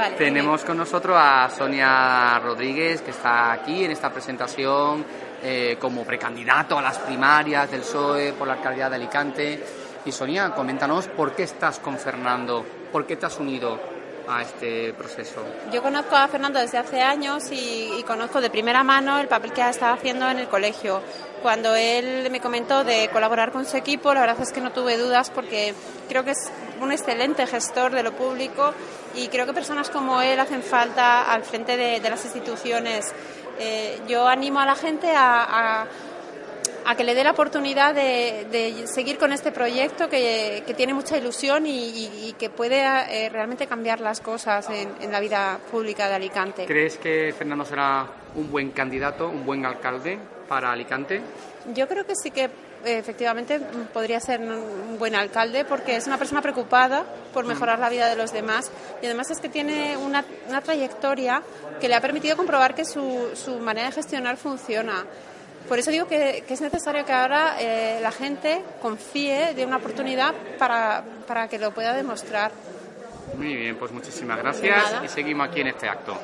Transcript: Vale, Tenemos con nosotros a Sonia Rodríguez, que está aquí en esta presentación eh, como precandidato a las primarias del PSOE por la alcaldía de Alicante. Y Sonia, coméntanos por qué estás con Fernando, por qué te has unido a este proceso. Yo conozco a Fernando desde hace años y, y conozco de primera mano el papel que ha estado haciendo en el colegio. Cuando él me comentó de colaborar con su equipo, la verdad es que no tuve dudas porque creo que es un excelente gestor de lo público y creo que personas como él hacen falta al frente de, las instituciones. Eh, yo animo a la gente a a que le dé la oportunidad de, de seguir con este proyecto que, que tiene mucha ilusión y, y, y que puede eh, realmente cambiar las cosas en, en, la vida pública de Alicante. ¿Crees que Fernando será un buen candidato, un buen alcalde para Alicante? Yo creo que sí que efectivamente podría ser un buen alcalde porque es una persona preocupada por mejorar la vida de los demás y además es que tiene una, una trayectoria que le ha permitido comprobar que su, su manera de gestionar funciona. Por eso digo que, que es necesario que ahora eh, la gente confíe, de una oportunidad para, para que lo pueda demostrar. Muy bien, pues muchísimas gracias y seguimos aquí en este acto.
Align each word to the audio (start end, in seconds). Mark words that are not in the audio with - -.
Vale, 0.00 0.16
Tenemos 0.16 0.64
con 0.64 0.78
nosotros 0.78 1.14
a 1.20 1.50
Sonia 1.50 2.38
Rodríguez, 2.38 3.02
que 3.02 3.10
está 3.10 3.52
aquí 3.52 3.84
en 3.84 3.90
esta 3.90 4.10
presentación 4.10 5.04
eh, 5.42 5.76
como 5.78 6.04
precandidato 6.04 6.78
a 6.78 6.80
las 6.80 6.96
primarias 7.00 7.70
del 7.70 7.80
PSOE 7.82 8.32
por 8.32 8.48
la 8.48 8.54
alcaldía 8.54 8.88
de 8.88 8.96
Alicante. 8.96 9.64
Y 10.06 10.10
Sonia, 10.10 10.52
coméntanos 10.52 11.06
por 11.08 11.34
qué 11.34 11.42
estás 11.42 11.80
con 11.80 11.98
Fernando, 11.98 12.64
por 12.90 13.06
qué 13.06 13.16
te 13.16 13.26
has 13.26 13.38
unido 13.38 13.78
a 14.26 14.40
este 14.40 14.94
proceso. 14.94 15.44
Yo 15.70 15.82
conozco 15.82 16.16
a 16.16 16.26
Fernando 16.28 16.60
desde 16.60 16.78
hace 16.78 17.02
años 17.02 17.52
y, 17.52 17.98
y 17.98 18.02
conozco 18.04 18.40
de 18.40 18.48
primera 18.48 18.82
mano 18.82 19.18
el 19.18 19.28
papel 19.28 19.52
que 19.52 19.60
ha 19.60 19.68
estado 19.68 19.92
haciendo 19.92 20.26
en 20.30 20.38
el 20.38 20.48
colegio. 20.48 21.02
Cuando 21.42 21.74
él 21.74 22.28
me 22.30 22.40
comentó 22.40 22.84
de 22.84 23.08
colaborar 23.10 23.50
con 23.50 23.64
su 23.64 23.76
equipo, 23.76 24.12
la 24.12 24.20
verdad 24.20 24.40
es 24.40 24.52
que 24.52 24.60
no 24.60 24.72
tuve 24.72 24.98
dudas 24.98 25.30
porque 25.30 25.74
creo 26.08 26.24
que 26.24 26.32
es 26.32 26.50
un 26.80 26.92
excelente 26.92 27.46
gestor 27.46 27.92
de 27.92 28.02
lo 28.02 28.12
público 28.12 28.74
y 29.14 29.28
creo 29.28 29.46
que 29.46 29.52
personas 29.52 29.90
como 29.90 30.20
él 30.20 30.38
hacen 30.38 30.62
falta 30.62 31.32
al 31.32 31.42
frente 31.42 31.76
de, 31.76 32.00
las 32.00 32.24
instituciones. 32.24 33.12
Eh, 33.58 34.00
yo 34.06 34.26
animo 34.26 34.60
a 34.60 34.66
la 34.66 34.74
gente 34.74 35.12
a 35.14 35.86
a 36.84 36.94
que 36.96 37.04
le 37.04 37.14
dé 37.14 37.24
la 37.24 37.32
oportunidad 37.32 37.94
de, 37.94 38.46
de 38.50 38.86
seguir 38.86 39.18
con 39.18 39.32
este 39.32 39.52
proyecto 39.52 40.08
que, 40.08 40.62
que 40.66 40.74
tiene 40.74 40.94
mucha 40.94 41.16
ilusión 41.16 41.66
y, 41.66 41.70
y, 41.70 42.28
y 42.28 42.32
que 42.34 42.50
puede 42.50 42.80
eh, 42.80 43.28
realmente 43.28 43.66
cambiar 43.66 44.00
las 44.00 44.20
cosas 44.20 44.68
en, 44.70 44.90
en, 45.00 45.12
la 45.12 45.20
vida 45.20 45.58
pública 45.70 46.08
de 46.08 46.14
Alicante. 46.14 46.66
¿Crees 46.66 46.98
que 46.98 47.34
Fernando 47.36 47.64
será 47.64 48.06
un 48.34 48.50
buen 48.50 48.70
candidato, 48.70 49.28
un 49.28 49.44
buen 49.44 49.64
alcalde 49.66 50.18
para 50.48 50.72
Alicante? 50.72 51.20
Yo 51.74 51.86
creo 51.86 52.06
que 52.06 52.14
sí 52.16 52.30
que 52.30 52.50
efectivamente 52.84 53.60
podría 53.92 54.20
ser 54.20 54.40
un 54.40 54.98
buen 54.98 55.14
alcalde 55.14 55.64
porque 55.64 55.96
es 55.96 56.06
una 56.06 56.16
persona 56.16 56.40
preocupada 56.40 57.04
por 57.32 57.44
mejorar 57.44 57.78
la 57.78 57.90
vida 57.90 58.08
de 58.08 58.16
los 58.16 58.32
demás 58.32 58.70
y 59.02 59.06
además 59.06 59.30
es 59.30 59.38
que 59.38 59.48
tiene 59.48 59.96
una, 59.96 60.24
una 60.48 60.62
trayectoria 60.62 61.42
que 61.80 61.88
le 61.88 61.94
ha 61.94 62.00
permitido 62.00 62.36
comprobar 62.36 62.74
que 62.74 62.84
su, 62.84 63.30
su 63.34 63.58
manera 63.58 63.88
de 63.88 63.92
gestionar 63.94 64.36
funciona. 64.36 65.04
Por 65.68 65.78
eso 65.78 65.90
digo 65.90 66.06
que, 66.06 66.44
que 66.46 66.54
es 66.54 66.60
necesario 66.60 67.04
que 67.04 67.12
ahora 67.12 67.56
eh, 67.60 68.00
la 68.02 68.10
gente 68.10 68.62
confíe, 68.82 69.54
de 69.54 69.64
una 69.64 69.76
oportunidad 69.76 70.34
para, 70.58 71.04
para 71.26 71.48
que 71.48 71.58
lo 71.58 71.72
pueda 71.72 71.94
demostrar. 71.94 72.50
Muy 73.36 73.54
bien, 73.54 73.76
pues 73.76 73.92
muchísimas 73.92 74.38
gracias 74.38 74.84
y 75.04 75.08
seguimos 75.08 75.48
aquí 75.48 75.60
en 75.60 75.68
este 75.68 75.88
acto. 75.88 76.18